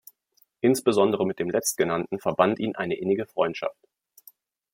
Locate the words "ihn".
2.57-2.75